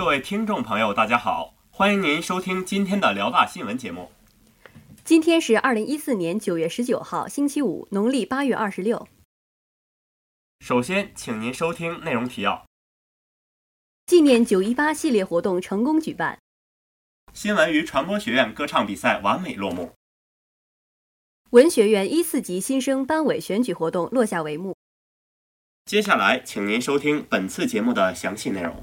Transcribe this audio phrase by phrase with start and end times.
[0.00, 4.10] 各位听众朋友，大家好，欢迎您收听今天的辽大新闻节目。
[5.04, 9.06] 今天是二零一四年九月十九号，星期五，农历八月二十六。
[10.60, 12.64] 首先，请您收听内容提要：
[14.06, 16.38] 纪念九一八系列活动成功举办；
[17.34, 19.90] 新闻与传播学院歌唱比赛完美落幕；
[21.50, 24.74] 文学院一四级新生班委选举活动落下帷幕。
[25.84, 28.82] 接下来，请您收听本次节目的详细内容。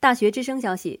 [0.00, 1.00] 大学之声消息：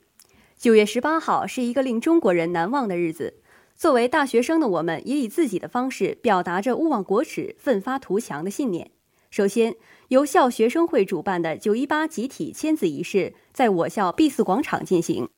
[0.56, 3.34] 九月十八号是一个令中国人难忘的日子。
[3.76, 8.90] 作为大学生的我们，也以自己的方式表达着勿忘国耻、奋发图强的信念。
[9.30, 9.76] 首先，
[10.08, 15.28] 由校学生会主办的九一八集体签字仪式在我校 B 四广场进行。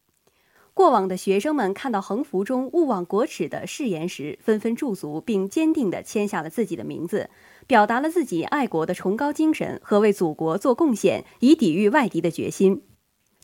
[0.72, 7.28] 过往的学生们看到横幅中“勿忘国耻”的誓言时，纷纷驻足，并坚定地签下了自己的名字，
[7.66, 12.80] 表达了自己爱国的崇高精神和为祖国做贡献、以抵御外敌的决心。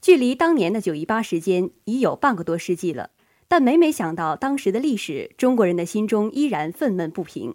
[0.01, 3.11] 距离当年的九一八时间已有半个多世纪了，
[3.49, 7.55] 但每每想到当时的历史，中国人的心中依然愤懑不平。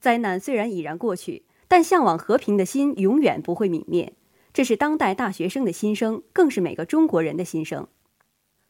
[0.00, 4.14] 灾难虽然已然过去，但向往和平的心永远不会泯灭。
[4.52, 7.86] 这是当代大学生的心声，更是每个中国人的心声。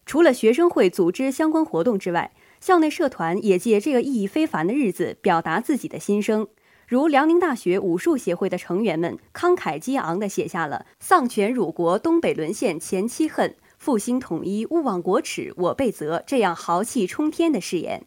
[0.04, 6.48] 除了学生会组织相关活动之外，校内社团也借这个意义非凡的日子表达自己的心声。
[6.90, 18.04] 如辽宁大学武术协会的成员们慷慨激昂地写下了“丧权辱国，东北沦陷前期恨；复兴统一，勿忘国耻，我辈责”这样豪气冲天的誓言。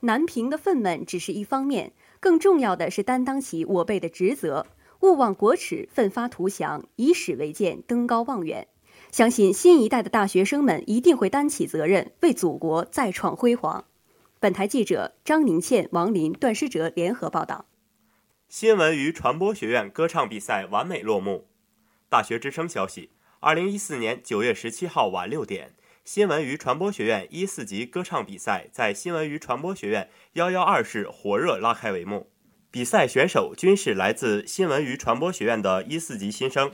[0.00, 4.66] 南平的愤懑只是一方面，更重要的是担当起我辈的职责，
[5.00, 8.68] 勿忘国耻，奋发图强，以史为鉴，登高望远。
[9.10, 13.86] 相信新一代的大学生们一定会担起责任，为祖国再创辉煌。
[14.38, 17.64] 本台记者张宁倩、王林、段诗哲联合报道。
[18.50, 21.48] 新闻与传播学院歌唱比赛完美落幕。
[22.08, 32.32] 大学之声消息：二零一四年九月十七号晚六点，新闻与传播学院一四级歌唱比赛在新闻与传播学院幺幺二室火热拉开帷幕。
[32.72, 36.72] 比赛选手均是来自新闻与传播学院的一四级新生。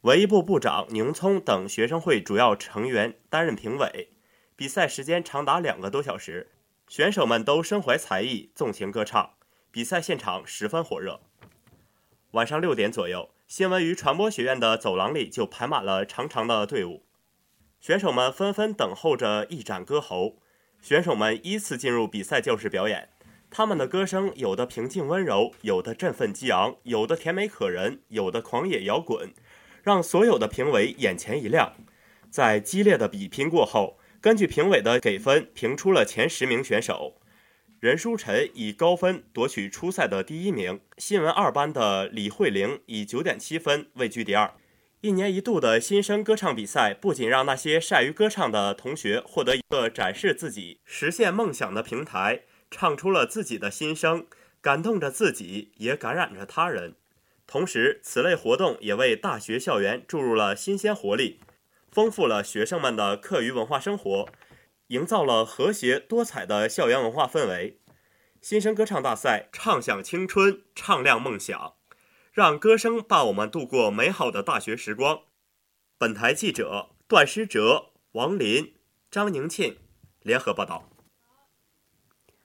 [0.00, 4.14] 文艺部部长宁聪等学生会主要成员担任评委。
[4.56, 6.52] 比赛时间长达两个多小时，
[6.88, 9.34] 选手们都身怀才艺，纵情歌唱。
[9.72, 11.20] 比赛现场十分火热。
[12.32, 17.04] 晚上六点左右，新闻与传播学院的走廊里就排满了长长的队伍，
[17.80, 20.38] 选手们纷纷等候着一展歌喉。
[20.82, 23.10] 选手们依次进入比赛教室表演，
[23.48, 29.32] 他们的歌声有的平静温柔，有的振奋激昂，有的甜美可人，有的狂野摇滚，
[29.84, 31.74] 让所有的评委眼前一亮。
[32.28, 37.14] 在激烈的比拼过后，根据评委的给分，评出了前十名选手。
[37.80, 44.52] 任书晨以高分夺取初赛的第一名，新闻二班的李慧玲以九点七分位居第二。
[45.00, 54.26] 一年一度的新生歌唱比赛，不仅让那些善于歌唱的同学获得一个展示自己、实现梦想的平台，唱出了自己的心声，
[54.60, 56.96] 感动着自己，也感染着他人。
[57.46, 61.40] 同时，此类活动也为大学校园注入了新鲜活力，
[61.90, 64.28] 丰富了学生们的课余文化生活。
[64.90, 67.80] 营造了和谐多彩的校园文化氛围。
[68.40, 71.74] 新生歌唱大赛唱响青春，唱亮梦想，
[72.32, 75.20] 让歌声伴我们度过美好的大学时光。
[75.96, 78.74] 本台记者段诗哲、王林、
[79.10, 79.78] 张宁庆
[80.22, 80.90] 联合报道。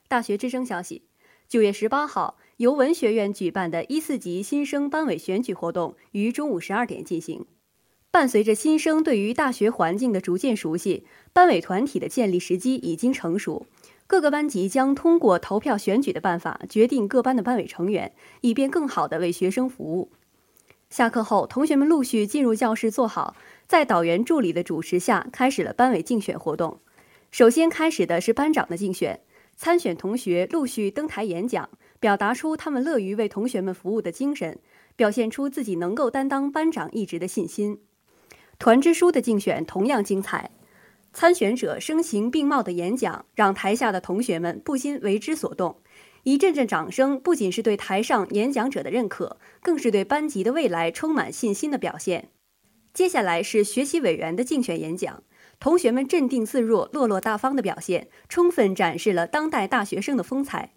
[0.06, 1.08] 大学之声消息：
[1.48, 7.44] 九月十八号，由文学院举办的一四级新生班委选举活动于中午十二点进行。
[8.16, 11.04] 伴随着新生对于大学环境的逐渐熟悉，
[11.34, 13.66] 班委团体的建立时机已经成熟。
[14.06, 20.10] 各个班级将通过投票选举的办法决定各班的班委成员，以便更好地为学生服务。
[20.88, 26.80] 下课后，同学们陆续进入教室坐好，在导员助理的主持下，开始了班委竞选活动。
[27.30, 29.20] 首先开始的是班长的竞选，
[29.58, 31.68] 参选同学陆续登台演讲，
[32.00, 34.58] 表达出他们乐于为同学们服务的精神，
[34.96, 37.80] 表现出自己能够担当班长一职的信心。
[38.58, 40.50] 团支书的竞选同样精彩，
[41.12, 45.76] 参选者声情并茂的演讲让台下的同学们不禁为之所动。
[46.22, 52.30] 一阵阵掌声不仅是对台上演讲者的认可，更是对班级的未来充满信心的表现。
[52.92, 55.22] 接下来是学习委员的竞选演讲，
[55.60, 60.72] 同学们镇定自若、落落大方的表现，充分展示了当代大学生的风采。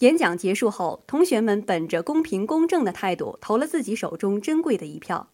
[0.00, 5.30] 演讲结束后，同学们本着公平公正的态度，投了自己手中珍贵的一票。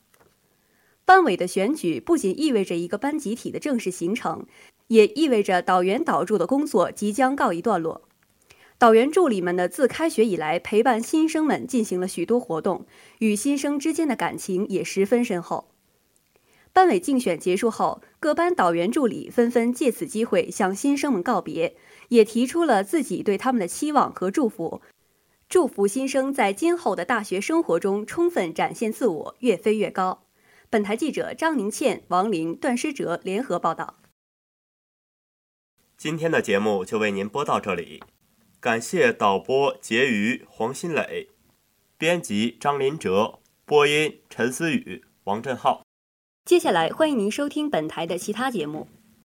[1.06, 4.44] 班委的选举不仅意味着一个班集体的正式形成，
[4.88, 8.02] 也意味着导员导助的工作即将告一段落。
[8.76, 12.86] 导员助理们呢，自开学以来陪伴新生们进行了许多活动，
[13.20, 15.68] 与新生之间的感情也十分深厚。
[16.72, 21.76] 班委竞选结束后，各班导员助理纷纷借此机会向新生们告别，
[22.08, 24.82] 也提出了自己对他们的期望和祝福，
[25.48, 30.25] 祝福新生在今后的大学生活中充分展现自我，越飞越高。
[30.68, 34.00] 本台记者张宁倩、王林、段诗哲联合报道。
[35.96, 38.02] 今天的节目就为您播到这里，
[38.58, 41.28] 感谢导播婕妤、黄新磊，
[41.96, 45.82] 编辑张林哲，播音陈思雨、王振浩。
[46.44, 48.88] 接下来，欢迎您收听本台的其他节目。